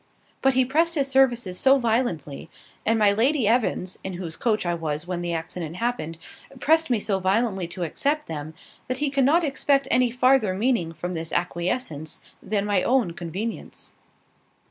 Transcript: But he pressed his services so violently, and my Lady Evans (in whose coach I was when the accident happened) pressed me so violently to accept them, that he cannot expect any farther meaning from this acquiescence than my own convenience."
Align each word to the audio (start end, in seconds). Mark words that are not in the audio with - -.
But 0.41 0.55
he 0.55 0.65
pressed 0.65 0.95
his 0.95 1.07
services 1.07 1.59
so 1.59 1.77
violently, 1.77 2.49
and 2.87 2.97
my 2.97 3.11
Lady 3.11 3.47
Evans 3.47 3.99
(in 4.03 4.13
whose 4.13 4.35
coach 4.35 4.65
I 4.65 4.73
was 4.73 5.05
when 5.05 5.21
the 5.21 5.31
accident 5.35 5.75
happened) 5.75 6.17
pressed 6.59 6.89
me 6.89 6.99
so 6.99 7.19
violently 7.19 7.67
to 7.67 7.83
accept 7.83 8.25
them, 8.25 8.55
that 8.87 8.97
he 8.97 9.11
cannot 9.11 9.43
expect 9.43 9.87
any 9.91 10.09
farther 10.09 10.55
meaning 10.55 10.91
from 10.91 11.13
this 11.13 11.31
acquiescence 11.31 12.19
than 12.41 12.65
my 12.65 12.81
own 12.81 13.11
convenience." 13.13 13.93